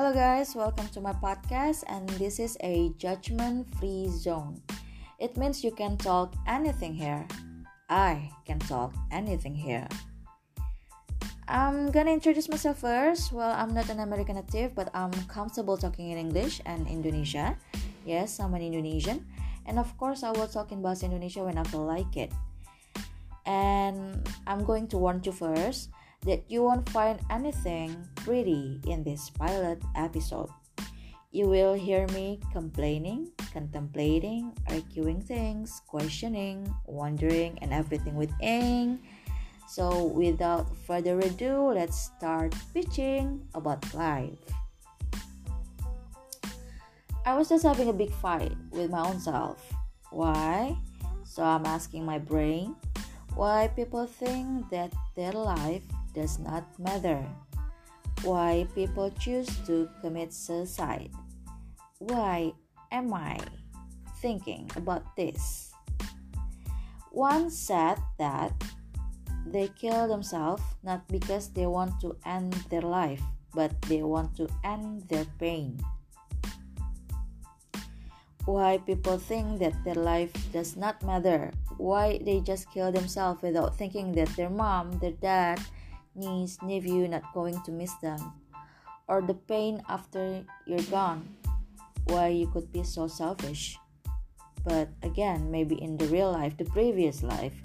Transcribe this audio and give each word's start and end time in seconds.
Hello, 0.00 0.16
guys, 0.16 0.56
welcome 0.56 0.88
to 0.96 1.00
my 1.04 1.12
podcast, 1.12 1.84
and 1.84 2.08
this 2.16 2.40
is 2.40 2.56
a 2.64 2.88
judgment 2.96 3.68
free 3.76 4.08
zone. 4.08 4.56
It 5.20 5.36
means 5.36 5.60
you 5.60 5.76
can 5.76 6.00
talk 6.00 6.32
anything 6.48 6.96
here. 6.96 7.28
I 7.92 8.32
can 8.48 8.64
talk 8.64 8.96
anything 9.12 9.52
here. 9.52 9.84
I'm 11.44 11.92
gonna 11.92 12.16
introduce 12.16 12.48
myself 12.48 12.80
first. 12.80 13.28
Well, 13.28 13.52
I'm 13.52 13.76
not 13.76 13.92
an 13.92 14.00
American 14.00 14.40
native, 14.40 14.72
but 14.72 14.88
I'm 14.96 15.12
comfortable 15.28 15.76
talking 15.76 16.08
in 16.08 16.16
English 16.16 16.64
and 16.64 16.88
Indonesia. 16.88 17.60
Yes, 18.08 18.40
I'm 18.40 18.56
an 18.56 18.64
Indonesian, 18.64 19.28
and 19.68 19.76
of 19.76 19.92
course, 20.00 20.24
I 20.24 20.32
will 20.32 20.48
talk 20.48 20.72
in 20.72 20.80
Bahasa 20.80 21.12
Indonesia 21.12 21.44
when 21.44 21.60
I 21.60 21.64
feel 21.68 21.84
like 21.84 22.16
it. 22.16 22.32
And 23.44 24.16
I'm 24.48 24.64
going 24.64 24.88
to 24.88 24.96
warn 24.96 25.20
you 25.20 25.36
first 25.36 25.92
that 26.26 26.44
you 26.48 26.62
won't 26.62 26.88
find 26.88 27.18
anything 27.30 27.96
pretty 28.16 28.80
in 28.86 29.02
this 29.02 29.30
pilot 29.30 29.80
episode. 29.96 30.50
You 31.32 31.48
will 31.48 31.74
hear 31.74 32.08
me 32.08 32.40
complaining, 32.52 33.30
contemplating, 33.52 34.52
arguing 34.68 35.22
things, 35.22 35.80
questioning, 35.86 36.66
wondering, 36.86 37.56
and 37.62 37.72
everything 37.72 38.16
with 38.16 38.34
ing. 38.42 38.98
So, 39.68 40.10
without 40.10 40.66
further 40.86 41.20
ado, 41.20 41.70
let's 41.70 42.10
start 42.10 42.52
pitching 42.74 43.46
about 43.54 43.86
life. 43.94 44.42
I 47.24 47.38
was 47.38 47.48
just 47.48 47.62
having 47.62 47.88
a 47.88 47.94
big 47.94 48.10
fight 48.10 48.56
with 48.72 48.90
my 48.90 49.06
own 49.06 49.20
self. 49.20 49.62
Why? 50.10 50.76
So, 51.22 51.44
I'm 51.44 51.64
asking 51.64 52.04
my 52.04 52.18
brain 52.18 52.74
why 53.36 53.70
people 53.76 54.06
think 54.06 54.68
that 54.70 54.92
their 55.14 55.30
life 55.30 55.86
does 56.14 56.38
not 56.38 56.64
matter. 56.78 57.24
Why 58.22 58.66
people 58.74 59.10
choose 59.18 59.48
to 59.66 59.88
commit 60.00 60.32
suicide. 60.32 61.10
Why 61.98 62.52
am 62.92 63.14
I 63.14 63.38
thinking 64.20 64.70
about 64.76 65.16
this? 65.16 65.72
One 67.10 67.50
said 67.50 67.98
that 68.18 68.52
they 69.46 69.68
kill 69.68 70.06
themselves 70.06 70.62
not 70.82 71.08
because 71.08 71.48
they 71.50 71.66
want 71.66 72.00
to 72.00 72.16
end 72.24 72.52
their 72.68 72.84
life, 72.84 73.22
but 73.54 73.72
they 73.88 74.02
want 74.02 74.36
to 74.36 74.48
end 74.64 75.08
their 75.08 75.26
pain. 75.38 75.80
Why 78.44 78.78
people 78.78 79.18
think 79.18 79.60
that 79.60 79.76
their 79.84 79.98
life 79.98 80.32
does 80.52 80.76
not 80.76 81.02
matter. 81.02 81.52
Why 81.76 82.18
they 82.24 82.40
just 82.40 82.70
kill 82.72 82.92
themselves 82.92 83.42
without 83.42 83.76
thinking 83.76 84.12
that 84.12 84.28
their 84.36 84.50
mom, 84.50 84.98
their 84.98 85.16
dad, 85.18 85.60
niece, 86.20 86.60
nephew 86.62 87.08
not 87.08 87.32
going 87.32 87.56
to 87.64 87.72
miss 87.72 87.94
them, 88.04 88.20
or 89.08 89.22
the 89.24 89.34
pain 89.34 89.82
after 89.88 90.44
you're 90.66 90.84
gone. 90.92 91.24
Why 92.04 92.28
you 92.28 92.46
could 92.52 92.70
be 92.72 92.84
so 92.84 93.08
selfish. 93.08 93.78
But 94.64 94.88
again, 95.02 95.50
maybe 95.50 95.80
in 95.80 95.96
the 95.96 96.06
real 96.06 96.32
life, 96.32 96.56
the 96.56 96.68
previous 96.68 97.22
life, 97.22 97.56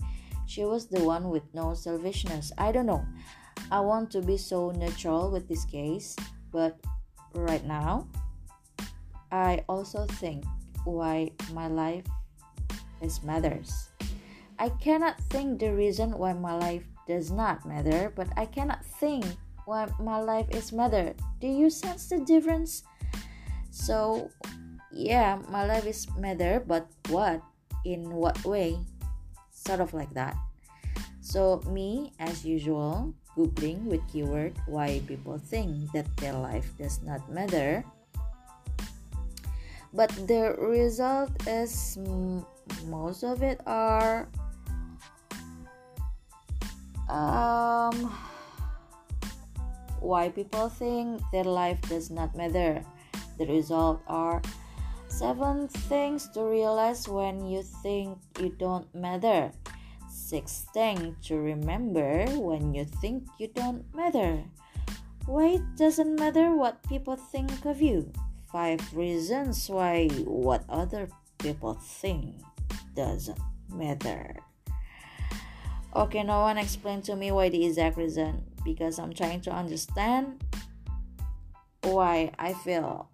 she 0.47 0.63
was 0.63 0.87
the 0.87 1.03
one 1.03 1.29
with 1.29 1.43
no 1.53 1.73
selfishness. 1.73 2.51
I 2.57 2.71
don't 2.71 2.85
know. 2.85 3.03
I 3.71 3.81
want 3.81 4.11
to 4.11 4.21
be 4.21 4.37
so 4.37 4.71
neutral 4.71 5.31
with 5.31 5.47
this 5.47 5.65
case, 5.65 6.15
but 6.51 6.79
right 7.33 7.65
now, 7.65 8.07
I 9.31 9.63
also 9.67 10.05
think 10.21 10.45
why 10.85 11.31
my 11.51 11.67
life 11.67 12.05
is 13.01 13.23
matters. 13.23 13.89
I 14.59 14.69
cannot 14.69 15.19
think 15.29 15.59
the 15.59 15.73
reason 15.73 16.15
why 16.15 16.31
my 16.33 16.55
life 16.55 16.85
does 17.07 17.31
not 17.31 17.65
matter, 17.65 18.11
but 18.15 18.27
I 18.37 18.45
cannot 18.45 18.83
think 18.99 19.25
why 19.65 19.87
my 19.99 20.19
life 20.19 20.49
is 20.49 20.71
matter. 20.71 21.13
Do 21.41 21.47
you 21.47 21.69
sense 21.69 22.09
the 22.09 22.19
difference? 22.19 22.83
So, 23.71 24.29
yeah, 24.91 25.39
my 25.49 25.65
life 25.65 25.85
is 25.85 26.07
matter, 26.17 26.63
but 26.65 26.87
what? 27.09 27.41
In 27.83 28.09
what 28.09 28.37
way? 28.45 28.77
Sort 29.51 29.79
of 29.79 29.93
like 29.93 30.13
that. 30.13 30.37
So, 31.21 31.61
me, 31.67 32.13
as 32.19 32.45
usual, 32.45 33.13
googling 33.35 33.83
with 33.85 34.01
keyword 34.07 34.55
why 34.65 35.01
people 35.07 35.37
think 35.37 35.91
that 35.91 36.07
their 36.17 36.33
life 36.33 36.69
does 36.77 37.01
not 37.03 37.21
matter. 37.29 37.83
But 39.93 40.11
the 40.27 40.55
result 40.59 41.31
is 41.47 41.97
most 42.87 43.23
of 43.23 43.43
it 43.43 43.61
are 43.65 44.27
um, 47.09 48.11
why 49.99 50.29
people 50.29 50.69
think 50.69 51.21
their 51.31 51.43
life 51.43 51.81
does 51.89 52.09
not 52.09 52.35
matter. 52.35 52.83
The 53.37 53.45
result 53.45 54.01
are 54.07 54.41
seven 55.07 55.67
things 55.67 56.29
to 56.33 56.43
realize 56.43 57.07
when 57.07 57.45
you 57.45 57.63
think 57.63 58.17
you 58.39 58.49
don't 58.57 58.87
matter. 58.93 59.51
Six 60.09 60.65
things 60.73 61.15
to 61.27 61.37
remember 61.37 62.25
when 62.37 62.73
you 62.73 62.85
think 62.85 63.27
you 63.37 63.47
don't 63.47 63.85
matter. 63.93 64.43
Why 65.25 65.57
it 65.61 65.75
doesn't 65.75 66.19
matter 66.19 66.55
what 66.55 66.81
people 66.87 67.15
think 67.15 67.65
of 67.65 67.81
you. 67.81 68.11
Five 68.51 68.81
reasons 68.93 69.69
why 69.69 70.07
what 70.25 70.63
other 70.69 71.09
people 71.37 71.73
think 71.75 72.41
doesn't 72.95 73.39
matter. 73.69 74.37
Okay, 75.95 76.23
no 76.23 76.41
one 76.41 76.57
explained 76.57 77.05
to 77.05 77.15
me 77.15 77.31
why 77.31 77.47
the 77.47 77.65
exact 77.65 77.95
reason 77.95 78.43
because 78.65 78.99
I'm 78.99 79.13
trying 79.13 79.39
to 79.47 79.51
understand 79.51 80.43
why 81.83 82.31
I 82.37 82.51
feel 82.51 83.07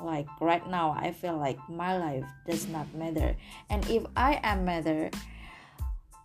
like 0.00 0.28
right 0.40 0.62
now 0.70 0.94
I 0.96 1.10
feel 1.10 1.36
like 1.36 1.58
my 1.68 1.98
life 1.98 2.24
does 2.46 2.68
not 2.68 2.86
matter. 2.94 3.34
And 3.70 3.84
if 3.90 4.04
I 4.14 4.38
am 4.44 4.64
matter, 4.64 5.10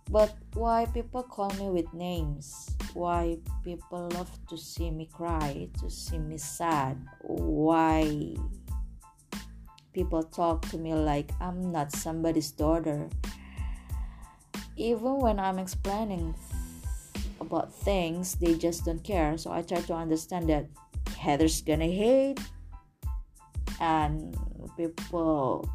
but 0.08 0.36
why 0.54 0.86
people 0.86 1.24
call 1.24 1.50
me 1.58 1.68
with 1.68 1.92
names? 1.92 2.70
Why 2.94 3.38
people 3.64 4.08
love 4.14 4.30
to 4.48 4.56
see 4.56 4.92
me 4.92 5.08
cry, 5.12 5.68
to 5.80 5.90
see 5.90 6.18
me 6.18 6.38
sad? 6.38 6.96
Why 7.22 8.36
people 9.92 10.22
talk 10.22 10.62
to 10.70 10.78
me 10.78 10.94
like 10.94 11.32
I'm 11.40 11.72
not 11.72 11.90
somebody's 11.90 12.52
daughter? 12.52 13.10
Even 14.78 15.18
when 15.18 15.38
I'm 15.38 15.58
explaining 15.58 16.34
about 17.40 17.74
things, 17.74 18.34
they 18.36 18.54
just 18.54 18.86
don't 18.86 19.02
care. 19.02 19.36
So 19.36 19.50
I 19.50 19.62
try 19.62 19.82
to 19.82 19.94
understand 19.94 20.48
that 20.48 20.66
heather's 21.18 21.60
gonna 21.60 21.90
hate, 21.90 22.38
and 23.80 24.38
people 24.76 25.68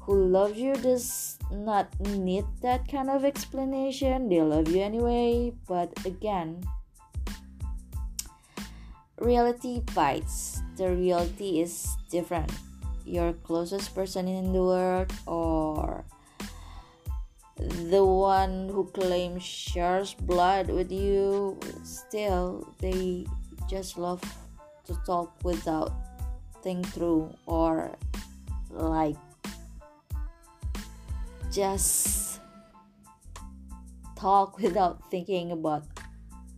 who 0.00 0.26
love 0.26 0.56
you 0.58 0.74
does 0.74 1.38
not 1.50 1.88
need 2.00 2.44
that 2.60 2.86
kind 2.90 3.08
of 3.08 3.24
explanation. 3.24 4.28
They 4.28 4.42
love 4.42 4.68
you 4.68 4.82
anyway, 4.82 5.54
but 5.66 5.94
again, 6.04 6.62
reality 9.18 9.80
bites. 9.94 10.60
The 10.76 10.90
reality 10.90 11.60
is 11.62 11.96
different. 12.10 12.52
Your 13.06 13.32
closest 13.32 13.94
person 13.94 14.28
in 14.28 14.52
the 14.52 14.62
world, 14.62 15.12
or 15.26 16.04
the 17.56 18.04
one 18.04 18.68
who 18.68 18.90
claims 18.90 19.42
shares 19.42 20.14
blood 20.14 20.68
with 20.68 20.90
you 20.90 21.58
still 21.84 22.74
they 22.80 23.26
just 23.70 23.96
love 23.96 24.22
to 24.84 24.94
talk 25.06 25.32
without 25.44 25.92
think 26.62 26.84
through 26.86 27.32
or 27.46 27.94
like 28.70 29.16
just 31.54 32.40
talk 34.16 34.58
without 34.58 34.98
thinking 35.10 35.52
about 35.52 35.84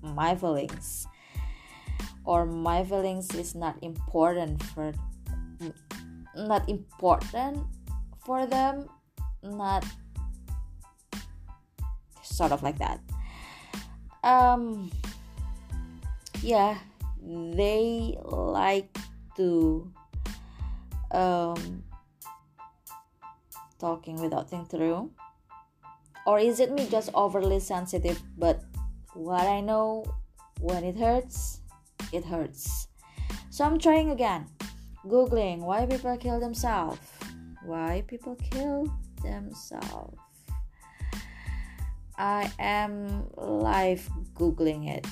my 0.00 0.34
feelings. 0.34 1.06
Or 2.24 2.46
my 2.46 2.82
feelings 2.82 3.34
is 3.34 3.54
not 3.54 3.76
important 3.82 4.62
for 4.70 4.92
not 6.34 6.68
important 6.68 7.66
for 8.24 8.46
them 8.46 8.88
not 9.42 9.84
sort 12.26 12.52
of 12.52 12.62
like 12.62 12.78
that. 12.78 13.00
Um 14.22 14.90
yeah 16.42 16.78
they 17.22 18.16
like 18.24 18.96
to 19.36 19.90
um 21.10 21.82
talking 23.78 24.20
without 24.20 24.50
thinking 24.50 24.68
through. 24.68 25.10
Or 26.26 26.38
is 26.40 26.58
it 26.58 26.72
me 26.72 26.88
just 26.90 27.10
overly 27.14 27.60
sensitive? 27.60 28.20
But 28.36 28.62
what 29.14 29.46
i 29.46 29.60
know 29.60 30.04
when 30.60 30.84
it 30.84 30.96
hurts 30.96 31.60
it 32.12 32.24
hurts. 32.24 32.88
So 33.50 33.64
i'm 33.64 33.78
trying 33.78 34.10
again. 34.10 34.46
Googling 35.06 35.60
why 35.60 35.86
people 35.86 36.16
kill 36.16 36.40
themselves. 36.40 36.98
Why 37.64 38.04
people 38.06 38.36
kill 38.36 38.92
themselves 39.22 40.18
I 42.18 42.50
am 42.58 43.28
live 43.36 44.08
googling 44.34 44.88
it. 44.88 45.06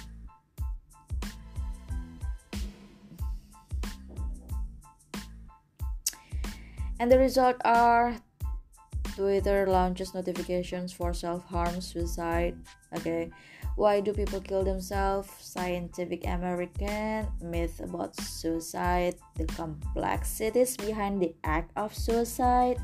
And 6.99 7.11
the 7.11 7.19
result 7.19 7.57
are 7.65 8.17
Twitter 9.15 9.67
launches 9.67 10.15
notifications 10.15 10.93
for 10.93 11.13
self 11.13 11.45
harm, 11.45 11.81
suicide. 11.81 12.57
Okay, 12.97 13.31
why 13.77 14.01
do 14.01 14.13
people 14.13 14.41
kill 14.41 14.65
themselves? 14.65 15.29
Scientific 15.39 16.27
American 16.27 17.27
myth 17.43 17.81
about 17.81 18.15
suicide, 18.17 19.17
the 19.37 19.47
complexities 19.47 20.77
behind 20.77 21.21
the 21.21 21.35
act 21.45 21.71
of 21.77 21.95
suicide. 21.95 22.79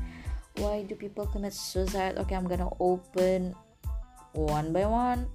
Why 0.57 0.83
do 0.83 0.95
people 0.95 1.25
commit 1.25 1.53
suicide? 1.53 2.17
Okay, 2.19 2.35
I'm 2.35 2.47
gonna 2.47 2.69
open 2.79 3.55
one 4.33 4.73
by 4.73 4.85
one. 4.85 5.27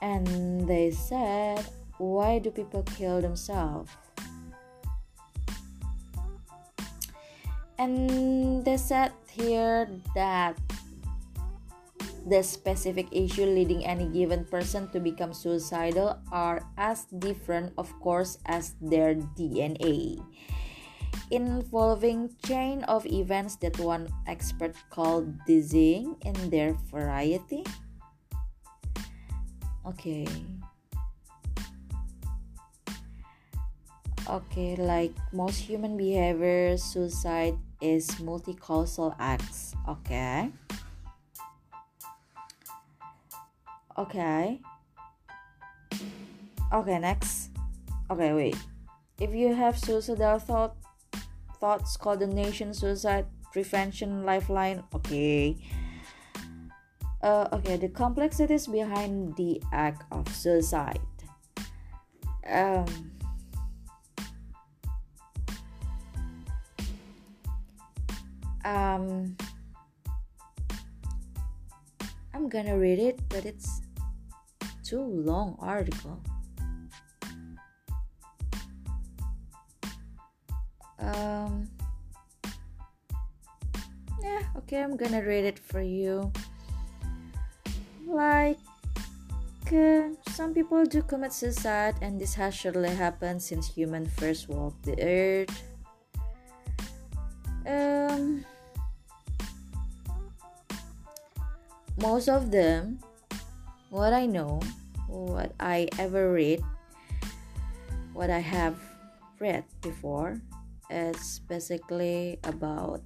And 0.00 0.68
they 0.68 0.90
said, 0.90 1.64
Why 1.98 2.38
do 2.38 2.50
people 2.50 2.82
kill 2.82 3.20
themselves? 3.20 3.90
And 7.78 8.64
they 8.64 8.76
said 8.76 9.12
here 9.30 9.88
that 10.14 10.58
the 12.26 12.42
specific 12.42 13.06
issue 13.10 13.46
leading 13.46 13.86
any 13.86 14.06
given 14.06 14.44
person 14.44 14.90
to 14.90 15.00
become 15.00 15.32
suicidal 15.32 16.18
are 16.30 16.60
as 16.76 17.06
different, 17.18 17.72
of 17.78 17.88
course, 18.00 18.38
as 18.46 18.74
their 18.82 19.14
DNA 19.14 20.20
involving 21.30 22.30
chain 22.46 22.84
of 22.84 23.04
events 23.06 23.56
that 23.56 23.78
one 23.78 24.08
expert 24.26 24.74
called 24.90 25.32
dizzying 25.46 26.16
in 26.24 26.50
their 26.50 26.74
variety. 26.90 27.64
Okay. 29.86 30.26
Okay, 34.28 34.76
like 34.76 35.12
most 35.32 35.56
human 35.56 35.96
behavior, 35.96 36.76
suicide 36.76 37.56
is 37.80 38.20
multi-causal 38.20 39.16
acts. 39.18 39.74
Okay. 39.88 40.52
Okay. 43.96 44.60
Okay, 46.70 46.98
next. 47.00 47.50
Okay, 48.10 48.32
wait. 48.32 48.56
If 49.18 49.34
you 49.34 49.54
have 49.54 49.74
suicidal 49.74 50.38
thought 50.38 50.77
thoughts 51.60 51.96
coordination 51.96 52.72
suicide 52.74 53.26
prevention 53.52 54.24
lifeline. 54.24 54.82
Okay. 54.94 55.56
Uh, 57.22 57.48
okay 57.52 57.76
the 57.76 57.88
complexities 57.88 58.66
behind 58.66 59.34
the 59.36 59.60
act 59.72 60.04
of 60.12 60.28
suicide. 60.34 61.00
Um, 62.48 62.86
um 68.68 69.36
i'm 72.34 72.48
gonna 72.48 72.76
read 72.76 72.98
it 72.98 73.18
but 73.28 73.44
it's 73.46 73.80
too 74.84 75.00
long 75.00 75.56
article 75.58 76.20
um 81.08 81.68
yeah 84.22 84.42
okay 84.56 84.82
i'm 84.82 84.96
gonna 84.96 85.22
read 85.22 85.44
it 85.44 85.58
for 85.58 85.80
you. 85.80 86.32
Like 88.06 88.58
uh, 89.72 90.16
some 90.32 90.54
people 90.54 90.84
do 90.84 91.02
commit 91.02 91.32
suicide 91.32 91.96
and 92.00 92.20
this 92.20 92.34
has 92.34 92.54
surely 92.54 92.88
happened 92.88 93.42
since 93.42 93.68
human 93.68 94.06
first 94.06 94.48
walked 94.48 94.84
the 94.84 94.96
earth. 95.00 95.62
Um 97.66 98.44
most 102.00 102.28
of 102.28 102.50
them 102.50 102.98
what 103.90 104.12
i 104.12 104.24
know 104.24 104.60
what 105.08 105.52
i 105.58 105.88
ever 105.98 106.32
read 106.32 106.62
what 108.12 108.30
i 108.30 108.38
have 108.38 108.78
read 109.40 109.64
before 109.82 110.40
it's 110.90 111.38
basically 111.40 112.38
about 112.44 113.02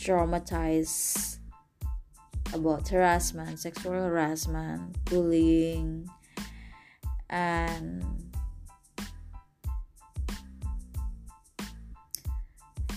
traumatized 0.00 1.38
about 2.54 2.88
harassment, 2.88 3.58
sexual 3.58 3.92
harassment, 3.92 4.96
bullying, 5.04 6.08
and 7.28 8.02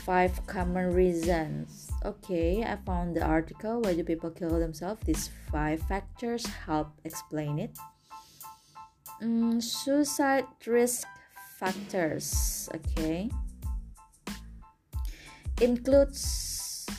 five 0.05 0.45
common 0.47 0.93
reasons. 0.93 1.91
Okay, 2.05 2.63
I 2.63 2.77
found 2.85 3.15
the 3.15 3.23
article. 3.23 3.81
Why 3.81 3.93
do 3.93 4.03
people 4.03 4.31
kill 4.31 4.57
themselves? 4.59 5.01
These 5.05 5.29
five 5.51 5.81
factors 5.83 6.45
help 6.45 6.89
explain 7.03 7.59
it. 7.59 7.77
Mm, 9.21 9.61
suicide 9.61 10.45
risk 10.65 11.07
factors 11.61 12.65
okay? 12.73 13.29
Includes 15.61 16.89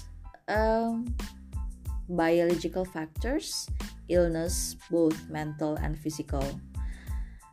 um, 0.47 1.11
biological 2.06 2.87
factors 2.87 3.67
illness 4.06 4.79
both 4.87 5.19
mental 5.26 5.75
and 5.82 5.99
physical. 5.99 6.47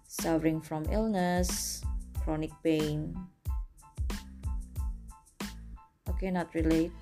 Suffering 0.06 0.62
from 0.62 0.86
illness 0.94 1.82
chronic 2.22 2.54
pain. 2.62 3.18
Okay 6.06 6.30
not 6.30 6.54
relate. 6.54 6.94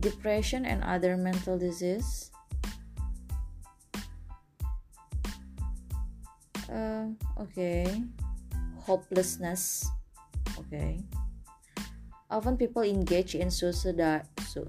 Depression 0.00 0.68
and 0.68 0.84
other 0.84 1.16
mental 1.16 1.56
disease 1.56 2.29
uh, 6.70 7.06
okay. 7.42 8.02
Hopelessness. 8.86 9.86
Okay. 10.58 11.02
Often 12.30 12.56
people 12.56 12.82
engage 12.82 13.34
in 13.34 13.50
suicidal 13.50 14.22
su- 14.46 14.68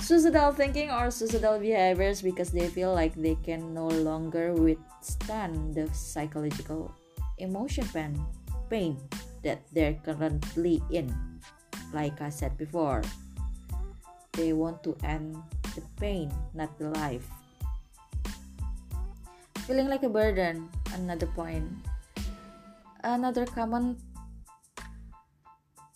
suicidal 0.00 0.52
thinking 0.52 0.90
or 0.90 1.10
suicidal 1.10 1.58
behaviors 1.60 2.22
because 2.22 2.50
they 2.50 2.66
feel 2.66 2.92
like 2.94 3.14
they 3.14 3.36
can 3.44 3.74
no 3.74 3.86
longer 3.86 4.54
withstand 4.54 5.74
the 5.74 5.86
psychological 5.94 6.90
emotion 7.38 7.86
pain, 7.92 8.18
pain 8.68 8.96
that 9.44 9.62
they're 9.72 9.94
currently 10.02 10.82
in. 10.90 11.14
Like 11.92 12.20
i 12.20 12.30
said 12.30 12.56
before 12.56 13.02
they 14.32 14.52
want 14.52 14.82
to 14.86 14.96
end 15.02 15.36
the 15.74 15.82
pain 15.98 16.30
not 16.54 16.70
the 16.78 16.90
life 16.90 17.26
feeling 19.70 19.86
like 19.86 20.02
a 20.02 20.10
burden. 20.10 20.66
Another 20.98 21.30
point. 21.30 21.62
Another 23.06 23.46
common 23.46 23.94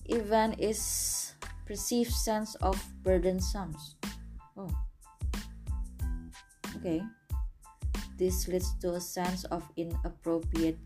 event 0.06 0.62
is 0.62 1.34
perceived 1.66 2.14
sense 2.14 2.54
of 2.62 2.78
burdensome 3.02 3.74
oh. 4.54 4.70
Okay. 6.78 7.02
This 8.14 8.46
leads 8.46 8.78
to 8.78 8.94
a 8.94 9.02
sense 9.02 9.42
of 9.50 9.66
inappropriate 9.74 10.78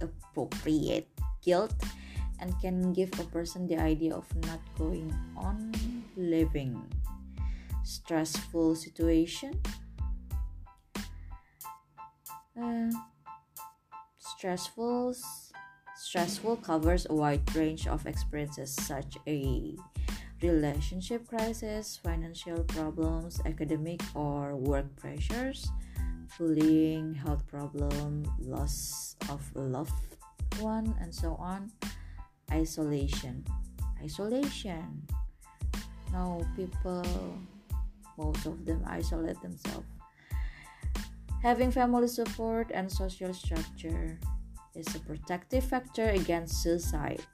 appropriate 0.00 1.12
guilt 1.44 1.76
and 2.40 2.56
can 2.64 2.96
give 2.96 3.12
a 3.20 3.26
person 3.28 3.68
the 3.68 3.76
idea 3.76 4.16
of 4.16 4.24
not 4.48 4.64
going 4.80 5.12
on 5.36 5.76
living. 6.16 6.80
Stressful 7.84 8.80
situation 8.80 9.60
uh, 12.60 12.90
stressful 14.18 15.14
stressful 15.96 16.56
covers 16.56 17.06
a 17.10 17.14
wide 17.14 17.44
range 17.54 17.86
of 17.86 18.06
experiences 18.06 18.72
such 18.72 19.16
a 19.26 19.76
relationship 20.42 21.28
crisis, 21.28 22.00
financial 22.02 22.64
problems, 22.64 23.40
academic 23.44 24.00
or 24.14 24.56
work 24.56 24.86
pressures, 24.96 25.68
bullying, 26.38 27.14
health 27.14 27.46
problem, 27.46 28.24
loss 28.40 29.16
of 29.28 29.44
loved 29.54 29.92
one, 30.58 30.94
and 31.00 31.14
so 31.14 31.36
on. 31.38 31.70
Isolation. 32.50 33.44
Isolation. 34.02 35.06
Now, 36.12 36.40
people, 36.56 37.04
most 38.16 38.46
of 38.46 38.64
them 38.64 38.82
isolate 38.86 39.40
themselves 39.42 39.99
Having 41.42 41.72
family 41.72 42.08
support 42.08 42.70
and 42.72 42.92
social 42.92 43.32
structure 43.32 44.20
is 44.74 44.94
a 44.94 45.00
protective 45.00 45.64
factor 45.64 46.10
against 46.12 46.62
suicide. 46.62 47.24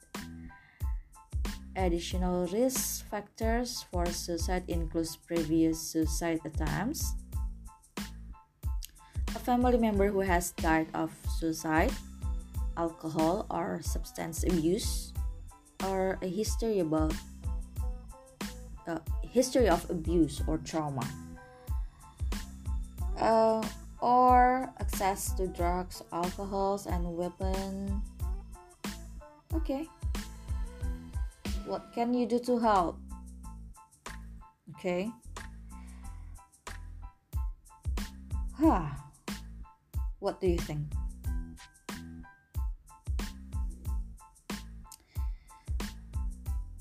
Additional 1.75 2.47
risk 2.47 3.05
factors 3.11 3.85
for 3.91 4.05
suicide 4.07 4.63
includes 4.67 5.15
previous 5.15 5.79
suicide 5.79 6.39
attempts, 6.45 7.13
a 9.35 9.39
family 9.43 9.77
member 9.77 10.07
who 10.07 10.21
has 10.21 10.51
died 10.55 10.87
of 10.95 11.11
suicide, 11.37 11.91
alcohol 12.77 13.45
or 13.51 13.81
substance 13.83 14.43
abuse 14.47 15.11
or 15.83 16.17
a 16.21 16.27
history 16.27 16.79
about 16.79 17.13
uh, 18.87 18.99
history 19.21 19.67
of 19.67 19.83
abuse 19.89 20.41
or 20.47 20.57
trauma 20.59 21.05
uh, 23.19 23.61
or 23.99 24.71
access 24.79 25.33
to 25.33 25.47
drugs 25.47 26.01
alcohols 26.11 26.85
and 26.85 27.05
weapons. 27.15 27.91
okay. 29.53 29.87
What 31.65 31.91
can 31.93 32.13
you 32.13 32.25
do 32.25 32.39
to 32.39 32.59
help? 32.59 32.97
Okay. 34.75 35.11
Huh. 38.53 38.87
What 40.19 40.41
do 40.41 40.47
you 40.47 40.57
think? 40.57 40.87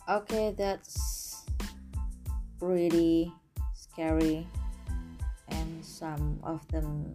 Okay 0.09 0.55
that's 0.57 1.43
really 2.61 3.33
scary 3.75 4.47
some 5.97 6.39
of 6.45 6.61
them 6.69 7.09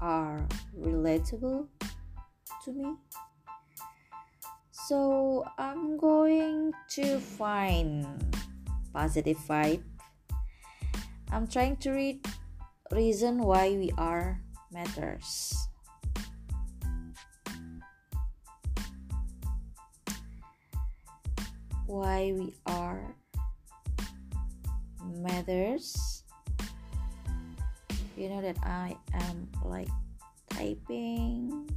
are 0.00 0.40
relatable 0.72 1.68
to 2.64 2.72
me. 2.72 2.96
So 4.72 5.44
i'm 5.58 5.98
going 5.98 6.72
to 6.96 7.20
find 7.20 8.08
positive 8.92 9.36
vibe. 9.44 9.84
I'm 11.30 11.46
trying 11.46 11.76
to 11.84 11.92
read 11.92 12.24
reason 12.90 13.38
why 13.38 13.76
we 13.76 13.92
are 13.98 14.40
matters. 14.72 15.52
Why 21.84 22.32
we 22.32 22.56
are 22.64 23.14
matters 25.04 26.13
you 28.16 28.28
know 28.28 28.40
that 28.40 28.56
i 28.62 28.96
am 29.12 29.48
like 29.64 29.88
typing? 30.50 31.68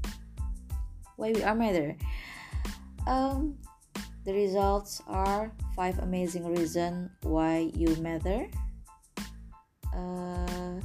Why 1.16 1.32
we 1.32 1.44
are 1.44 1.56
matter 1.56 1.96
um 3.08 3.58
the 4.28 4.34
results 4.34 5.02
are 5.08 5.52
five 5.74 5.98
amazing 6.00 6.44
reasons 6.44 7.10
why 7.24 7.72
you 7.74 7.96
matter. 8.04 8.52
Uh 9.96 10.84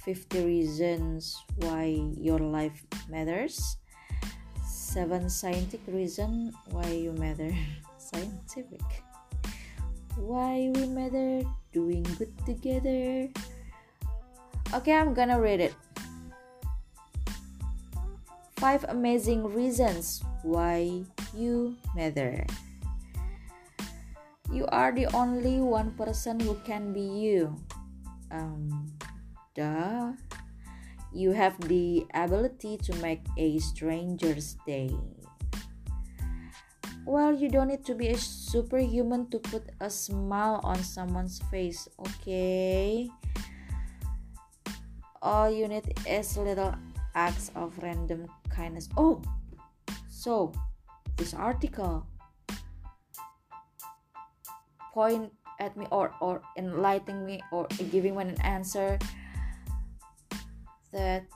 50 0.00 0.46
reasons 0.46 1.36
why 1.60 2.00
your 2.16 2.38
life 2.38 2.80
matters. 3.10 3.76
Seven 4.64 5.28
scientific 5.28 5.92
reasons 5.92 6.54
why 6.72 6.88
you 6.88 7.12
matter. 7.12 7.52
Scientific. 7.98 8.80
Why 10.16 10.72
we 10.72 10.86
matter, 10.86 11.44
doing 11.72 12.02
good 12.16 12.32
together. 12.46 13.28
Okay, 14.70 14.94
I'm 14.94 15.14
gonna 15.14 15.40
read 15.40 15.58
it. 15.58 15.74
Five 18.54 18.86
amazing 18.86 19.42
reasons 19.50 20.22
why 20.46 21.02
you 21.34 21.74
matter. 21.96 22.46
You 24.46 24.66
are 24.70 24.94
the 24.94 25.10
only 25.10 25.58
one 25.58 25.90
person 25.98 26.38
who 26.38 26.54
can 26.62 26.92
be 26.92 27.02
you. 27.02 27.58
Um, 28.30 28.94
duh. 29.58 30.14
You 31.10 31.32
have 31.34 31.58
the 31.66 32.06
ability 32.14 32.78
to 32.86 32.94
make 33.02 33.26
a 33.38 33.58
stranger's 33.58 34.54
day. 34.66 34.94
Well, 37.02 37.34
you 37.34 37.50
don't 37.50 37.74
need 37.74 37.82
to 37.86 37.94
be 37.98 38.14
a 38.14 38.18
superhuman 38.18 39.30
to 39.34 39.42
put 39.42 39.66
a 39.80 39.90
smile 39.90 40.60
on 40.62 40.78
someone's 40.84 41.42
face, 41.50 41.88
okay? 41.98 43.10
All 45.22 45.50
you 45.50 45.68
need 45.68 45.84
is 46.08 46.36
little 46.36 46.74
acts 47.14 47.52
of 47.54 47.76
random 47.82 48.24
kindness. 48.48 48.88
Oh, 48.96 49.20
so 50.08 50.52
this 51.16 51.34
article 51.34 52.06
point 54.96 55.30
at 55.60 55.76
me 55.76 55.86
or 55.92 56.16
or 56.20 56.40
enlightening 56.56 57.26
me 57.26 57.40
or 57.52 57.68
giving 57.92 58.16
me 58.16 58.32
an 58.32 58.40
answer 58.40 58.98
that 60.92 61.28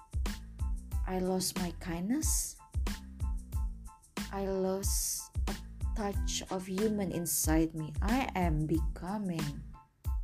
I 1.07 1.21
lost 1.21 1.61
my 1.61 1.73
kindness. 1.79 2.57
I 4.33 4.49
lost 4.49 5.31
a 5.47 5.55
touch 5.95 6.43
of 6.51 6.67
human 6.67 7.13
inside 7.13 7.75
me. 7.77 7.93
I 8.01 8.33
am 8.35 8.65
becoming 8.67 9.45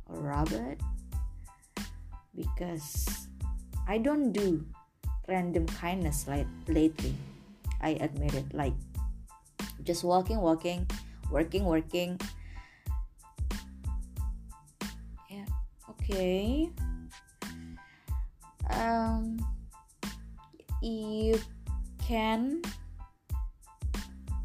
a 0.09 0.17
robot 0.17 0.81
because 2.35 3.29
I 3.87 3.97
don't 3.97 4.31
do 4.31 4.65
random 5.27 5.65
kindness 5.67 6.27
like 6.27 6.47
lately. 6.67 7.15
I 7.81 7.97
admit 7.99 8.33
it. 8.33 8.53
Like 8.53 8.73
just 9.83 10.03
walking, 10.03 10.39
walking, 10.39 10.87
working, 11.29 11.65
working. 11.65 12.19
Yeah. 15.29 15.45
Okay. 15.89 16.69
Um. 18.69 19.37
You 20.81 21.37
can 22.01 22.63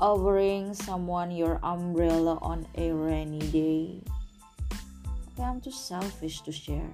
offering 0.01 0.75
someone 0.75 1.31
your 1.31 1.59
umbrella 1.63 2.37
on 2.43 2.69
a 2.77 2.93
rainy 2.93 3.41
day. 3.49 4.05
Okay, 5.33 5.43
I'm 5.43 5.61
too 5.61 5.73
selfish 5.73 6.43
to 6.43 6.53
share. 6.53 6.93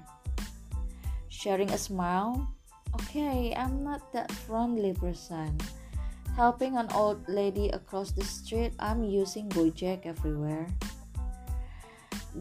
Sharing 1.42 1.74
a 1.74 1.78
smile? 1.78 2.46
Okay, 2.94 3.50
I'm 3.58 3.82
not 3.82 4.14
that 4.14 4.30
friendly 4.46 4.94
person. 4.94 5.58
Helping 6.38 6.78
an 6.78 6.86
old 6.94 7.18
lady 7.26 7.66
across 7.74 8.14
the 8.14 8.22
street? 8.22 8.78
I'm 8.78 9.02
using 9.02 9.50
Gojek 9.50 10.06
everywhere. 10.06 10.70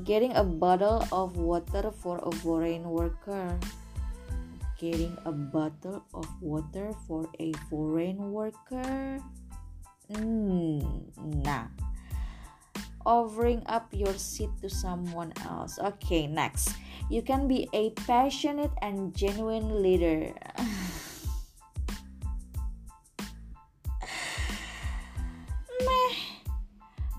Getting 0.05 0.38
a 0.38 0.46
bottle 0.46 1.01
of 1.10 1.34
water 1.34 1.89
for 1.89 2.22
a 2.22 2.29
foreign 2.46 2.86
worker. 2.93 3.58
Getting 4.77 5.17
a 5.25 5.34
bottle 5.34 6.05
of 6.13 6.29
water 6.38 6.93
for 7.10 7.25
a 7.41 7.58
foreign 7.74 8.29
worker. 8.29 9.17
Mm, 10.13 10.86
nah. 11.41 11.74
Offering 13.05 13.63
up 13.65 13.88
your 13.91 14.13
seat 14.13 14.50
to 14.62 14.70
someone 14.70 15.34
else. 15.43 15.79
Okay, 15.79 16.27
next. 16.27 16.75
You 17.10 17.22
can 17.22 17.48
be 17.48 17.67
a 17.74 17.91
passionate 18.08 18.72
and 18.81 19.13
genuine 19.15 19.81
leader. 19.81 20.34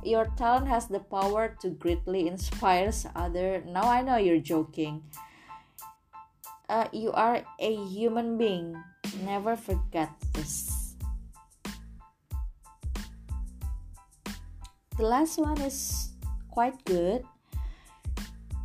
Your 0.05 0.27
talent 0.35 0.67
has 0.67 0.89
the 0.89 0.99
power 0.99 1.55
to 1.63 1.71
greatly 1.71 2.27
inspire 2.27 2.91
others. 3.15 3.63
Now 3.67 3.87
I 3.87 4.03
know 4.03 4.17
you're 4.17 4.43
joking. 4.43 5.03
Uh, 6.69 6.89
you 6.91 7.13
are 7.13 7.45
a 7.61 7.75
human 7.87 8.37
being. 8.37 8.75
Never 9.23 9.55
forget 9.55 10.11
this. 10.33 10.72
The 15.01 15.09
last 15.09 15.41
one 15.41 15.57
is 15.65 16.13
quite 16.53 16.77
good. 16.85 17.25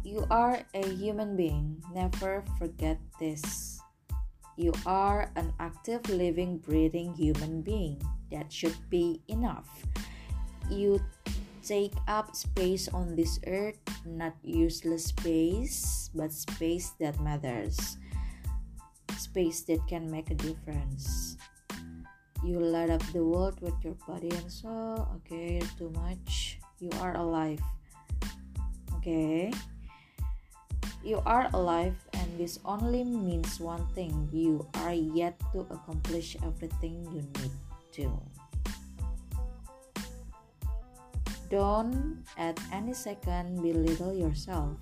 You 0.03 0.27
are 0.29 0.59
a 0.75 0.83
human 0.83 1.39
being. 1.39 1.79
Never 1.95 2.43
forget 2.59 2.99
this. 3.19 3.79
You 4.59 4.73
are 4.85 5.31
an 5.39 5.53
active, 5.59 6.03
living, 6.09 6.59
breathing 6.59 7.15
human 7.15 7.61
being. 7.61 8.03
That 8.31 8.51
should 8.51 8.75
be 8.89 9.23
enough. 9.29 9.71
You 10.69 10.99
take 11.63 11.95
up 12.11 12.35
space 12.35 12.91
on 12.91 13.15
this 13.15 13.39
earth, 13.47 13.79
not 14.03 14.35
useless 14.43 15.15
space, 15.15 16.09
but 16.11 16.35
space 16.35 16.91
that 16.99 17.19
matters. 17.23 17.97
Space 19.15 19.63
that 19.71 19.79
can 19.87 20.11
make 20.11 20.31
a 20.31 20.35
difference 20.35 21.37
you 22.43 22.59
light 22.59 22.89
up 22.89 23.01
the 23.13 23.23
world 23.23 23.59
with 23.61 23.73
your 23.83 23.95
body 24.05 24.29
and 24.29 24.51
soul. 24.51 25.07
Okay 25.17 25.61
too 25.77 25.89
much. 25.95 26.59
You 26.79 26.89
are 27.01 27.17
alive. 27.17 27.61
Okay. 28.97 29.51
You 31.03 31.23
are 31.25 31.49
alive 31.53 31.95
and 32.13 32.27
this 32.37 32.59
only 32.65 33.03
means 33.03 33.59
one 33.59 33.87
thing. 33.95 34.29
You 34.31 34.67
are 34.85 34.93
yet 34.93 35.39
to 35.53 35.65
accomplish 35.71 36.35
everything 36.43 37.05
you 37.09 37.23
need 37.41 37.53
to. 37.97 38.11
Don't 41.49 42.23
at 42.37 42.59
any 42.73 42.93
second 42.93 43.63
belittle 43.63 44.13
yourself. 44.13 44.75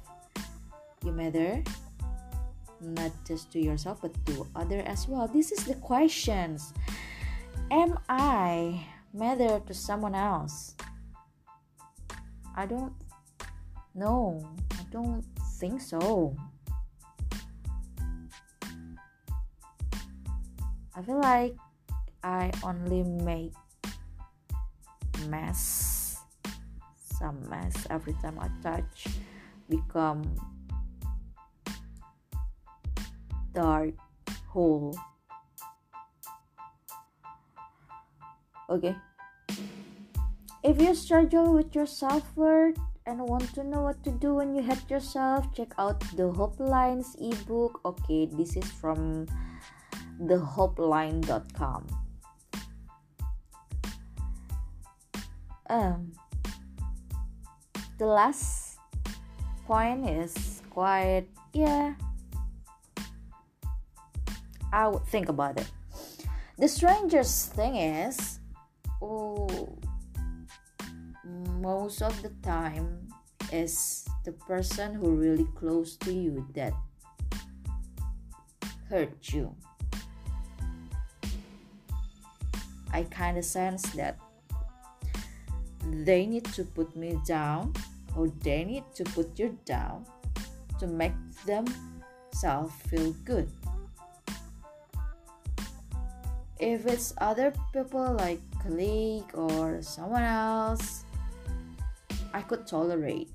You 1.06 1.14
matter 1.14 1.62
not 2.82 3.12
just 3.26 3.52
to 3.54 3.60
yourself 3.60 4.02
but 4.02 4.14
to 4.26 4.48
other 4.56 4.82
as 4.86 5.08
well. 5.08 5.28
This 5.28 5.52
is 5.52 5.64
the 5.66 5.76
questions 5.76 6.74
Am 7.72 7.98
I 8.08 8.86
matter 9.14 9.60
to 9.66 9.74
someone 9.74 10.14
else? 10.14 10.76
I 12.56 12.66
don't 12.66 12.94
know. 13.94 14.48
I 14.72 14.84
don't 14.92 15.26
think 15.60 15.82
so. 15.82 16.36
I 20.96 21.02
feel 21.02 21.20
like 21.20 21.56
I 22.24 22.52
only 22.64 23.04
make 23.04 23.54
mess 25.28 26.18
some 27.18 27.50
mess 27.50 27.74
every 27.90 28.14
time 28.22 28.40
I 28.40 28.48
touch 28.62 29.08
become 29.70 30.24
dark 33.54 33.96
hole 34.48 34.96
okay 38.70 38.96
if 40.64 40.82
you 40.82 40.96
struggle 40.96 41.54
with 41.54 41.74
your 41.76 41.86
self-worth 41.86 42.78
and 43.06 43.22
want 43.22 43.54
to 43.54 43.64
know 43.64 43.82
what 43.82 44.04
to 44.04 44.12
do 44.12 44.34
when 44.34 44.56
you 44.56 44.62
hate 44.62 44.90
yourself 44.90 45.46
check 45.54 45.74
out 45.78 46.00
the 46.16 46.24
HopeLine's 46.24 47.16
ebook 47.20 47.82
okay 47.86 48.26
this 48.26 48.56
is 48.58 48.70
from 48.72 49.28
thehopeline.com. 50.22 51.88
Um, 55.68 56.12
the 57.98 58.06
last 58.06 58.78
point 59.66 60.08
is 60.08 60.62
quite, 60.70 61.26
yeah, 61.54 61.96
I 64.72 64.88
would 64.88 65.06
think 65.08 65.30
about 65.30 65.60
it. 65.60 65.70
The 66.58 66.68
strangest 66.68 67.54
thing 67.54 67.76
is, 67.76 68.40
most 71.66 72.04
of 72.06 72.14
the 72.22 72.30
time 72.46 73.10
is 73.52 74.06
the 74.24 74.32
person 74.46 74.94
who 74.94 75.16
really 75.18 75.48
close 75.58 75.98
to 75.98 76.14
you 76.14 76.46
that 76.54 76.74
hurt 78.88 79.34
you 79.34 79.50
I 82.94 83.02
kind 83.10 83.38
of 83.38 83.44
sense 83.44 83.82
that 83.98 84.20
they 86.06 86.26
need 86.26 86.46
to 86.54 86.64
put 86.64 86.96
me 86.96 87.20
down 87.26 87.74
or 88.16 88.30
they 88.40 88.64
need 88.64 88.86
to 88.96 89.04
put 89.04 89.38
you 89.38 89.58
down 89.66 90.06
to 90.80 90.88
make 90.88 91.12
themselves 91.46 92.72
feel 92.88 93.12
good. 93.26 93.50
If 96.58 96.86
it's 96.86 97.14
other 97.18 97.52
people 97.74 98.16
like 98.16 98.40
colleague 98.64 99.28
or 99.34 99.82
someone 99.82 100.24
else, 100.24 101.04
I 102.36 102.42
could 102.42 102.68
tolerate. 102.68 103.32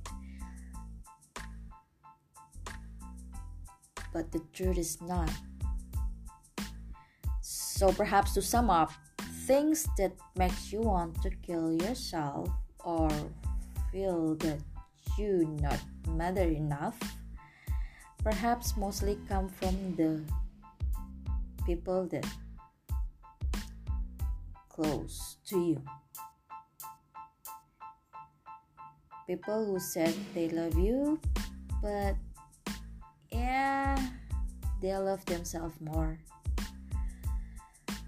But 4.12 4.30
the 4.30 4.44
truth 4.52 4.76
is 4.76 5.00
not. 5.00 5.30
So 7.40 7.92
perhaps 7.92 8.34
to 8.34 8.42
sum 8.42 8.68
up, 8.68 8.92
things 9.48 9.88
that 9.96 10.12
makes 10.36 10.70
you 10.70 10.80
want 10.80 11.22
to 11.22 11.30
kill 11.40 11.72
yourself 11.72 12.52
or 12.84 13.08
feel 13.90 14.36
that 14.36 14.60
you 15.16 15.48
not 15.62 15.80
matter 16.06 16.44
enough 16.44 16.98
perhaps 18.22 18.76
mostly 18.76 19.18
come 19.28 19.48
from 19.48 19.96
the 19.96 20.20
people 21.64 22.06
that 22.08 22.26
close 24.68 25.36
to 25.46 25.58
you 25.58 25.82
people 29.30 29.64
who 29.64 29.78
said 29.78 30.14
they 30.34 30.48
love 30.50 30.76
you 30.76 31.20
but 31.80 32.16
yeah 33.30 33.94
they 34.82 34.96
love 34.96 35.24
themselves 35.26 35.78
more 35.80 36.18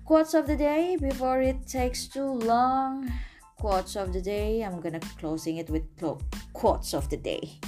Quotes 0.04 0.34
of 0.34 0.46
the 0.46 0.56
day 0.56 0.96
before 1.00 1.40
it 1.40 1.66
takes 1.66 2.06
too 2.06 2.36
long. 2.44 3.10
Quotes 3.56 3.96
of 3.96 4.12
the 4.12 4.20
day. 4.20 4.60
I'm 4.62 4.80
gonna 4.80 5.00
closing 5.18 5.56
it 5.56 5.70
with 5.70 5.84
quotes 6.52 6.92
of 6.92 7.08
the 7.08 7.16
day. 7.16 7.60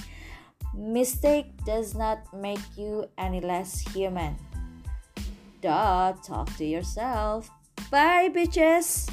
Mistake 0.76 1.56
does 1.64 1.94
not 1.94 2.18
make 2.34 2.76
you 2.76 3.06
any 3.16 3.40
less 3.40 3.80
human. 3.94 4.36
Duh, 5.62 6.12
talk 6.22 6.54
to 6.56 6.66
yourself. 6.66 7.48
Bye, 7.90 8.28
bitches. 8.28 9.08